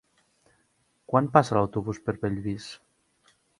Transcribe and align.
Quan 1.11 1.27
passa 1.37 1.57
l'autobús 1.59 2.01
per 2.09 2.17
Bellvís? 2.25 2.69